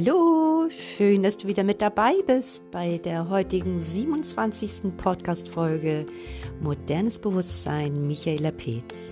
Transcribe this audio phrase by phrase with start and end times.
[0.00, 4.96] Hallo, schön, dass du wieder mit dabei bist bei der heutigen 27.
[4.96, 6.06] Podcast-Folge
[6.60, 9.10] Modernes Bewusstsein Michaela Peetz.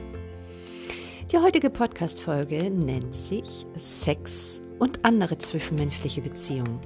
[1.33, 6.79] Die heutige Podcast-Folge nennt sich Sex und andere zwischenmenschliche Beziehungen.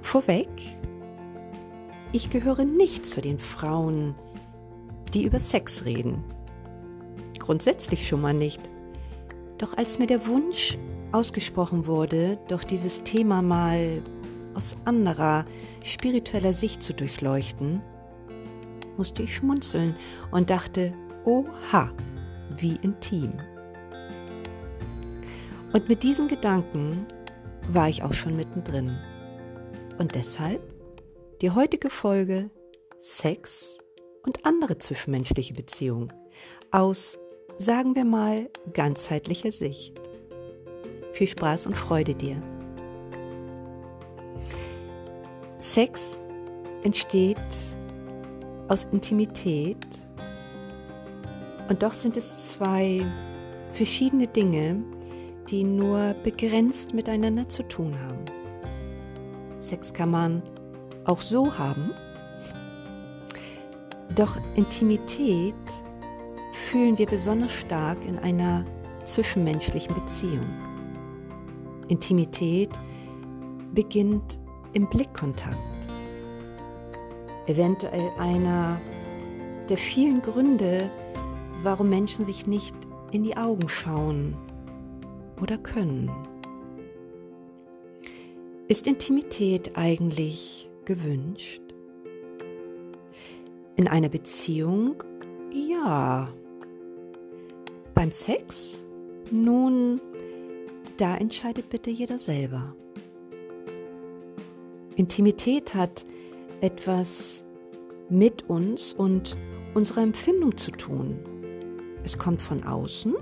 [0.00, 0.48] Vorweg,
[2.12, 4.14] ich gehöre nicht zu den Frauen,
[5.12, 6.24] die über Sex reden.
[7.38, 8.62] Grundsätzlich schon mal nicht.
[9.58, 10.78] Doch als mir der Wunsch
[11.12, 13.94] ausgesprochen wurde, doch dieses Thema mal
[14.54, 15.44] aus anderer
[15.82, 17.80] spiritueller Sicht zu durchleuchten,
[18.96, 19.94] musste ich schmunzeln
[20.30, 20.92] und dachte,
[21.24, 21.92] oha,
[22.56, 23.32] wie intim.
[25.72, 27.06] Und mit diesen Gedanken
[27.68, 28.96] war ich auch schon mittendrin.
[29.98, 30.62] Und deshalb
[31.40, 32.50] die heutige Folge
[32.98, 33.78] Sex
[34.26, 36.12] und andere zwischenmenschliche Beziehungen
[36.70, 37.18] aus,
[37.58, 40.00] sagen wir mal, ganzheitlicher Sicht.
[41.18, 42.40] Viel Spaß und Freude dir.
[45.58, 46.20] Sex
[46.84, 47.36] entsteht
[48.68, 49.84] aus Intimität
[51.68, 53.04] und doch sind es zwei
[53.72, 54.80] verschiedene Dinge,
[55.50, 58.24] die nur begrenzt miteinander zu tun haben.
[59.58, 60.40] Sex kann man
[61.04, 61.90] auch so haben,
[64.14, 65.56] doch Intimität
[66.70, 68.64] fühlen wir besonders stark in einer
[69.02, 70.67] zwischenmenschlichen Beziehung.
[71.88, 72.70] Intimität
[73.74, 74.38] beginnt
[74.72, 75.88] im Blickkontakt.
[77.46, 78.80] Eventuell einer
[79.68, 80.90] der vielen Gründe,
[81.62, 82.74] warum Menschen sich nicht
[83.10, 84.36] in die Augen schauen
[85.40, 86.10] oder können.
[88.68, 91.62] Ist Intimität eigentlich gewünscht?
[93.76, 95.02] In einer Beziehung?
[95.52, 96.28] Ja.
[97.94, 98.84] Beim Sex?
[99.30, 100.00] Nun,
[101.00, 102.74] da entscheidet bitte jeder selber.
[104.96, 106.04] Intimität hat
[106.60, 107.44] etwas
[108.10, 109.36] mit uns und
[109.74, 111.18] unserer Empfindung zu tun.
[112.02, 113.14] Es kommt von außen,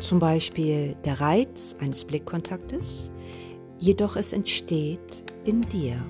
[0.00, 3.10] zum Beispiel der Reiz eines Blickkontaktes,
[3.78, 6.02] jedoch es entsteht in dir.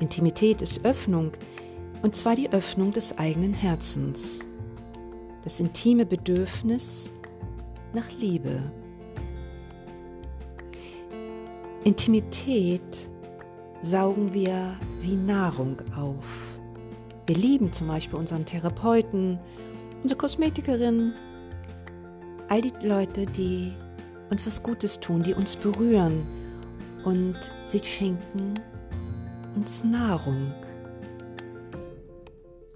[0.00, 1.32] Intimität ist Öffnung,
[2.02, 4.46] und zwar die Öffnung des eigenen Herzens,
[5.44, 7.12] das intime Bedürfnis
[7.96, 8.62] nach Liebe.
[11.82, 13.08] Intimität
[13.80, 16.60] saugen wir wie Nahrung auf.
[17.26, 19.40] Wir lieben zum Beispiel unseren Therapeuten,
[20.02, 21.14] unsere Kosmetikerin,
[22.48, 23.72] all die Leute, die
[24.30, 26.26] uns was Gutes tun, die uns berühren
[27.04, 28.60] und sie schenken
[29.54, 30.52] uns Nahrung.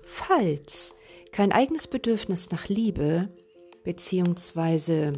[0.00, 0.94] Falls
[1.31, 3.28] kein eigenes Bedürfnis nach Liebe
[3.85, 5.15] beziehungsweise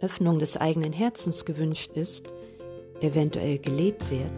[0.00, 2.32] Öffnung des eigenen Herzens gewünscht ist,
[3.00, 4.32] eventuell gelebt wird,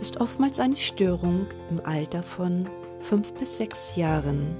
[0.00, 2.68] ist oftmals eine Störung im Alter von
[3.00, 4.56] fünf bis sechs Jahren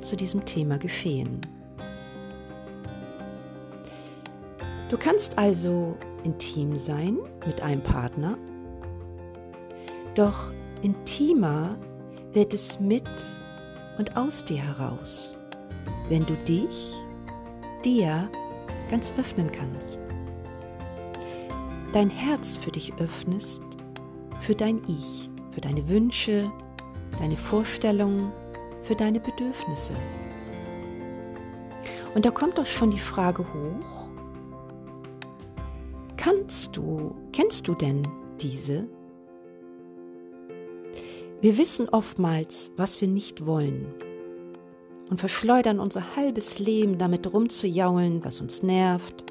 [0.00, 1.40] zu diesem Thema geschehen.
[4.88, 8.38] Du kannst also intim sein mit einem Partner,
[10.14, 10.50] doch
[10.82, 11.76] intimer
[12.32, 13.08] wird es mit
[13.98, 15.37] und aus dir heraus
[16.08, 16.94] wenn du dich
[17.84, 18.30] dir
[18.90, 20.00] ganz öffnen kannst.
[21.92, 23.62] Dein Herz für dich öffnest,
[24.40, 26.50] für dein Ich, für deine Wünsche,
[27.18, 28.32] deine Vorstellungen,
[28.82, 29.92] für deine Bedürfnisse.
[32.14, 34.08] Und da kommt doch schon die Frage hoch,
[36.16, 38.06] kannst du, kennst du denn
[38.40, 38.88] diese?
[41.40, 43.94] Wir wissen oftmals, was wir nicht wollen
[45.10, 49.24] und verschleudern unser halbes Leben damit rumzujaulen, was uns nervt,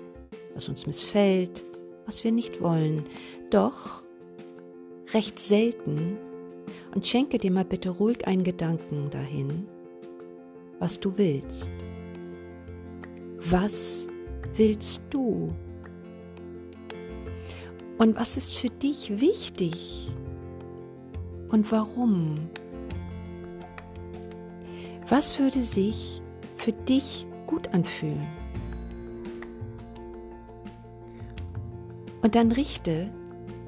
[0.53, 1.65] was uns missfällt,
[2.05, 3.03] was wir nicht wollen.
[3.49, 4.03] Doch
[5.13, 6.17] recht selten
[6.93, 9.67] und schenke dir mal bitte ruhig einen Gedanken dahin,
[10.79, 11.71] was du willst.
[13.37, 14.07] Was
[14.55, 15.53] willst du?
[17.97, 20.11] Und was ist für dich wichtig?
[21.49, 22.49] Und warum?
[25.09, 26.21] Was würde sich
[26.57, 28.27] für dich gut anfühlen?
[32.21, 33.09] Und dann richte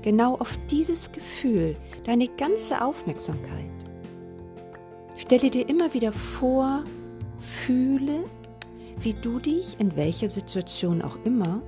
[0.02, 3.72] genau auf dieses Gefühl deine ganze Aufmerksamkeit.
[5.16, 6.84] Stelle dir immer wieder vor,
[7.40, 8.26] fühle,
[9.00, 11.62] wie du dich in welcher Situation auch immer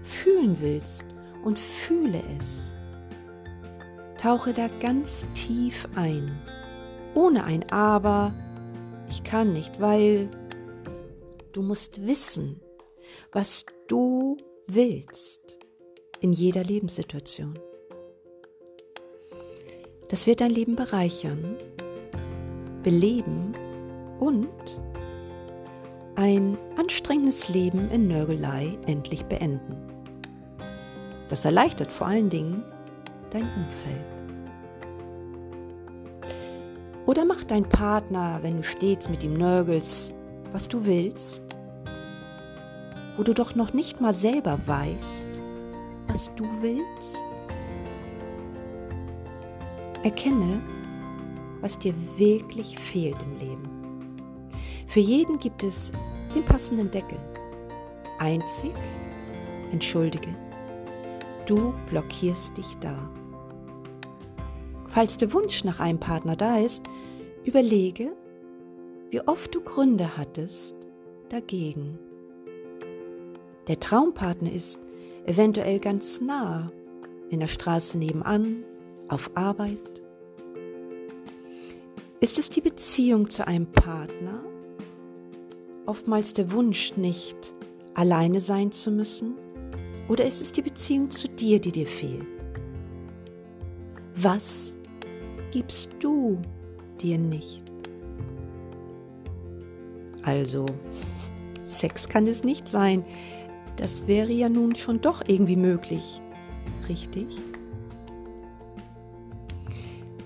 [0.00, 1.06] fühlen willst
[1.42, 2.76] und fühle es.
[4.16, 6.40] Tauche da ganz tief ein,
[7.14, 8.32] ohne ein Aber,
[9.08, 10.30] ich kann nicht, weil
[11.52, 12.60] du musst wissen,
[13.32, 15.58] was du willst
[16.20, 17.58] in jeder Lebenssituation.
[20.08, 21.56] Das wird dein Leben bereichern,
[22.82, 23.52] beleben
[24.20, 24.48] und
[26.16, 29.76] ein anstrengendes Leben in Nörgelei endlich beenden.
[31.28, 32.64] Das erleichtert vor allen Dingen
[33.30, 34.17] dein Umfeld.
[37.08, 40.12] Oder macht dein Partner, wenn du stets mit ihm nörgelst,
[40.52, 41.42] was du willst,
[43.16, 45.26] wo du doch noch nicht mal selber weißt,
[46.06, 47.22] was du willst?
[50.02, 50.60] Erkenne,
[51.62, 53.70] was dir wirklich fehlt im Leben.
[54.86, 55.90] Für jeden gibt es
[56.34, 57.18] den passenden Deckel.
[58.18, 58.74] Einzig,
[59.72, 60.36] entschuldige,
[61.46, 62.98] du blockierst dich da.
[64.98, 66.82] Falls der Wunsch nach einem Partner da ist,
[67.44, 68.16] überlege,
[69.10, 70.74] wie oft du Gründe hattest
[71.28, 72.00] dagegen.
[73.68, 74.80] Der Traumpartner ist
[75.24, 76.72] eventuell ganz nah,
[77.30, 78.64] in der Straße nebenan,
[79.06, 80.02] auf Arbeit.
[82.18, 84.42] Ist es die Beziehung zu einem Partner?
[85.86, 87.54] Oftmals der Wunsch, nicht
[87.94, 89.36] alleine sein zu müssen?
[90.08, 92.26] Oder ist es die Beziehung zu dir, die dir fehlt?
[94.16, 94.74] Was
[95.50, 96.38] gibst du
[97.00, 97.64] dir nicht?
[100.22, 100.66] Also,
[101.64, 103.04] Sex kann es nicht sein.
[103.76, 106.20] Das wäre ja nun schon doch irgendwie möglich.
[106.88, 107.26] Richtig?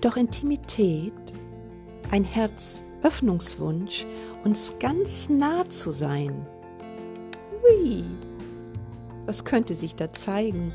[0.00, 1.12] Doch Intimität,
[2.10, 4.06] ein Herzöffnungswunsch,
[4.44, 6.46] uns ganz nah zu sein.
[7.62, 8.04] Hui,
[9.26, 10.72] was könnte sich da zeigen?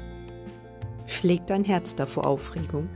[1.05, 2.87] Schlägt dein Herz da vor Aufregung?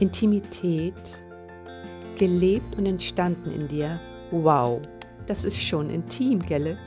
[0.00, 1.22] Intimität,
[2.16, 4.00] gelebt und entstanden in dir.
[4.30, 4.80] Wow,
[5.26, 6.78] das ist schon intim, gelle?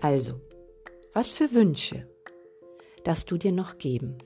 [0.00, 0.40] Also,
[1.12, 2.08] was für Wünsche
[3.04, 4.18] darfst du dir noch geben?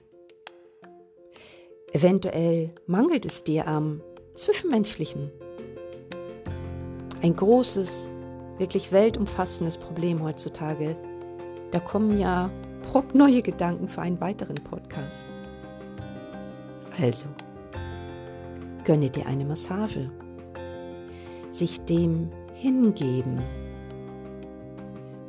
[1.93, 4.03] Eventuell mangelt es dir am
[4.35, 5.31] Zwischenmenschlichen.
[7.23, 8.09] Ein großes,
[8.59, 10.97] wirklich weltumfassendes Problem heutzutage.
[11.71, 12.51] Da kommen ja
[13.15, 15.29] neue Gedanken für einen weiteren Podcast.
[16.99, 17.27] Also,
[18.85, 20.11] gönne dir eine Massage.
[21.51, 23.41] Sich dem hingeben.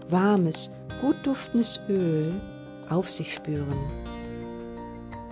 [0.10, 2.34] Warmes, gut duftendes Öl
[2.90, 3.80] auf sich spüren.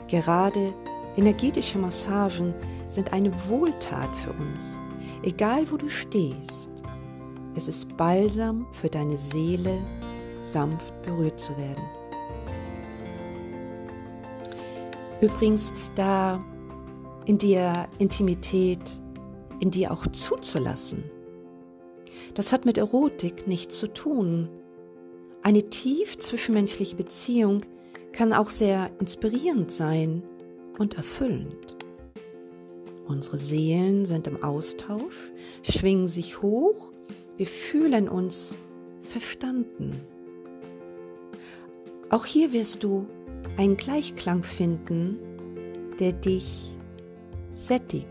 [0.08, 0.74] Gerade
[1.18, 2.54] energetische Massagen
[2.88, 4.80] sind eine Wohltat für uns,
[5.24, 6.70] egal wo du stehst.
[7.56, 9.78] Es ist Balsam für deine Seele,
[10.38, 11.84] sanft berührt zu werden.
[15.22, 16.44] Übrigens ist da
[17.26, 18.80] in dir Intimität,
[19.60, 21.04] in dir auch zuzulassen.
[22.36, 24.50] Das hat mit Erotik nichts zu tun.
[25.42, 27.62] Eine tief zwischenmenschliche Beziehung
[28.14, 30.24] kann auch sehr inspirierend sein
[30.78, 31.76] und erfüllend.
[33.06, 35.32] Unsere Seelen sind im Austausch,
[35.64, 36.94] schwingen sich hoch,
[37.38, 38.56] wir fühlen uns
[39.02, 40.02] verstanden.
[42.10, 43.08] Auch hier wirst du
[43.58, 45.18] einen Gleichklang finden,
[46.00, 46.76] der dich
[47.56, 48.08] sättigt.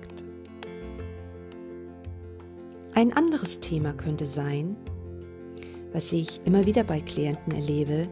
[2.94, 4.76] Ein anderes Thema könnte sein,
[5.92, 8.08] was ich immer wieder bei Klienten erlebe,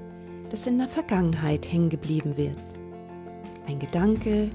[0.51, 2.57] das in der Vergangenheit hängen geblieben wird.
[3.67, 4.51] Ein Gedanke,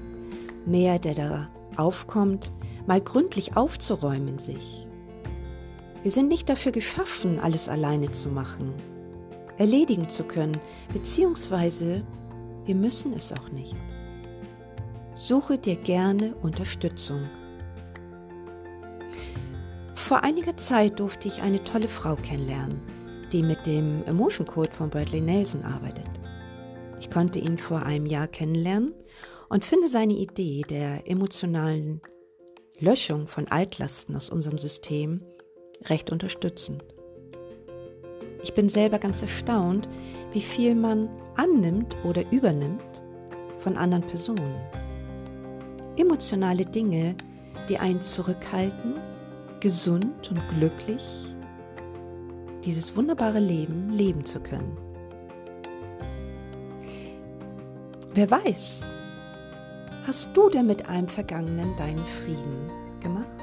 [0.64, 2.52] mehr der da aufkommt,
[2.86, 4.86] mal gründlich aufzuräumen sich.
[6.02, 8.72] Wir sind nicht dafür geschaffen, alles alleine zu machen,
[9.58, 10.58] erledigen zu können,
[10.92, 12.04] beziehungsweise
[12.64, 13.76] wir müssen es auch nicht.
[15.14, 17.28] Suche dir gerne Unterstützung.
[19.94, 22.80] Vor einiger Zeit durfte ich eine tolle Frau kennenlernen,
[23.32, 26.10] die mit dem Emotion Code von Bradley Nelson arbeitet.
[26.98, 28.92] Ich konnte ihn vor einem Jahr kennenlernen
[29.48, 32.00] und finde seine Idee der emotionalen
[32.78, 35.22] Löschung von Altlasten aus unserem System
[35.84, 36.84] recht unterstützend.
[38.42, 39.88] Ich bin selber ganz erstaunt,
[40.32, 43.02] wie viel man annimmt oder übernimmt
[43.60, 44.54] von anderen Personen.
[45.96, 47.14] Emotionale Dinge,
[47.68, 48.94] die einen zurückhalten,
[49.60, 51.32] gesund und glücklich
[52.64, 54.76] dieses wunderbare Leben leben zu können.
[58.14, 58.92] Wer weiß,
[60.06, 62.70] hast du denn mit einem Vergangenen deinen Frieden
[63.00, 63.41] gemacht?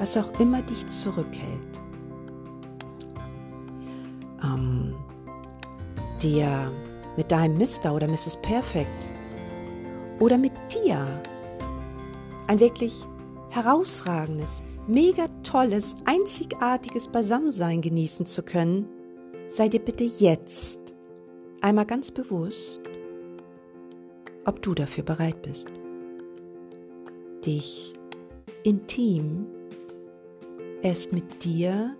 [0.00, 1.78] Was auch immer dich zurückhält,
[4.42, 4.94] ähm,
[6.22, 6.72] dir
[7.18, 7.94] mit deinem Mr.
[7.94, 8.38] oder Mrs.
[8.40, 9.12] Perfect
[10.18, 11.06] oder mit dir
[12.46, 13.04] ein wirklich
[13.50, 18.88] herausragendes, mega tolles, einzigartiges Beisammensein genießen zu können,
[19.48, 20.78] sei dir bitte jetzt
[21.60, 22.80] einmal ganz bewusst,
[24.46, 25.68] ob du dafür bereit bist.
[27.44, 27.92] Dich
[28.64, 29.59] intim
[30.82, 31.96] erst mit dir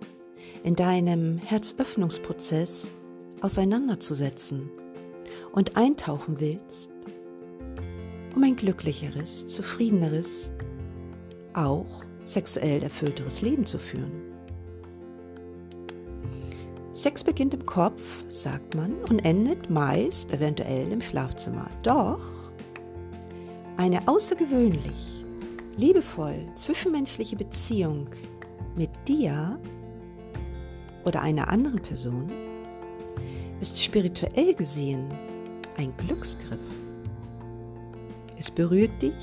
[0.63, 2.93] in deinem Herzöffnungsprozess
[3.41, 4.69] auseinanderzusetzen
[5.51, 6.91] und eintauchen willst,
[8.35, 10.51] um ein glücklicheres, zufriedeneres,
[11.53, 14.11] auch sexuell erfüllteres Leben zu führen.
[16.91, 21.69] Sex beginnt im Kopf, sagt man, und endet meist eventuell im Schlafzimmer.
[21.83, 22.21] Doch
[23.77, 25.25] eine außergewöhnlich,
[25.77, 28.07] liebevoll zwischenmenschliche Beziehung
[28.75, 29.59] mit dir
[31.03, 32.31] oder einer anderen Person
[33.59, 35.11] ist spirituell gesehen
[35.77, 36.59] ein Glücksgriff.
[38.37, 39.15] Es berührt dich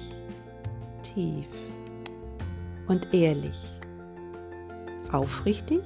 [1.03, 1.47] tief
[2.87, 3.59] und ehrlich,
[5.13, 5.83] aufrichtig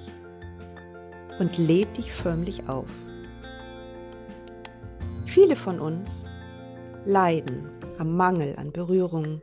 [1.38, 2.88] und lädt dich förmlich auf.
[5.24, 6.26] Viele von uns
[7.04, 9.40] leiden am Mangel an Berührung,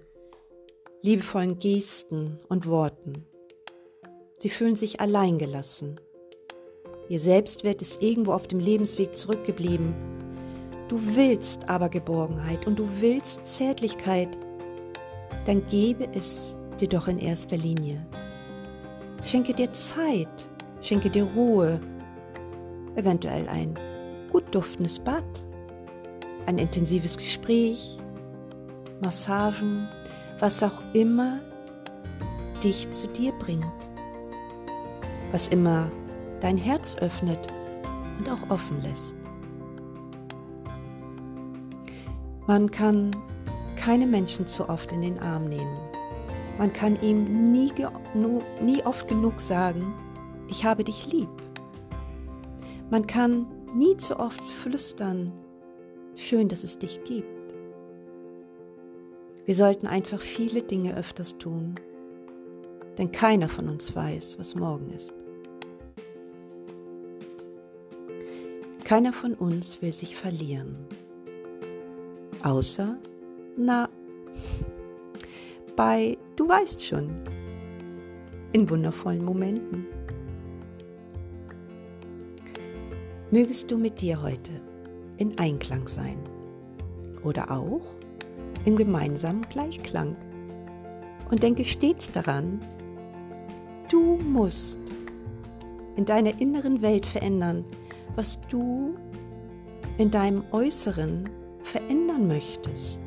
[1.01, 3.28] liebevollen Gesten und Worten.
[4.39, 6.00] Sie fühlen sich alleingelassen.
[7.10, 9.93] Ihr Selbstwert ist irgendwo auf dem Lebensweg zurückgeblieben.
[10.88, 14.38] Du willst aber Geborgenheit und du willst Zärtlichkeit,
[15.46, 18.05] dann gebe es dir doch in erster Linie.
[19.24, 20.50] Schenke dir Zeit,
[20.81, 21.81] schenke dir Ruhe,
[22.96, 23.74] eventuell ein
[24.31, 25.24] gut duftendes Bad,
[26.46, 27.98] ein intensives Gespräch,
[29.01, 29.88] Massagen,
[30.39, 31.39] was auch immer
[32.63, 33.65] dich zu dir bringt,
[35.31, 35.91] was immer
[36.41, 37.48] dein Herz öffnet
[38.17, 39.15] und auch offen lässt.
[42.48, 43.15] Man kann
[43.75, 45.77] keine Menschen zu oft in den Arm nehmen.
[46.57, 47.71] Man kann ihm nie,
[48.62, 49.93] nie oft genug sagen,
[50.50, 51.29] ich habe dich lieb.
[52.89, 53.45] Man kann
[53.75, 55.31] nie zu oft flüstern,
[56.15, 57.53] schön, dass es dich gibt.
[59.45, 61.75] Wir sollten einfach viele Dinge öfters tun,
[63.00, 65.13] denn keiner von uns weiß, was morgen ist.
[68.84, 70.75] Keiner von uns will sich verlieren.
[72.44, 72.98] Außer,
[73.56, 73.88] na,
[75.77, 77.10] bei, du weißt schon,
[78.51, 79.86] in wundervollen Momenten.
[83.32, 84.51] Mögest du mit dir heute
[85.18, 86.18] in Einklang sein
[87.24, 87.86] oder auch
[88.65, 90.18] im gemeinsamen Gleichklang.
[91.29, 92.60] Und denke stets daran,
[93.89, 94.79] du musst
[95.96, 97.65] in deiner inneren Welt verändern,
[98.15, 98.96] was du
[99.98, 101.29] in deinem Äußeren
[101.63, 103.01] verändern möchtest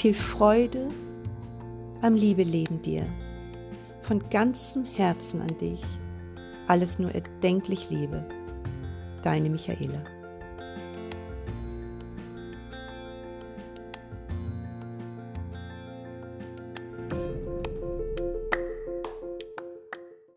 [0.00, 0.88] viel Freude
[2.00, 3.04] am Liebeleben dir.
[4.00, 5.82] Von ganzem Herzen an dich.
[6.68, 8.24] Alles nur erdenklich Liebe.
[9.22, 10.02] Deine Michaela.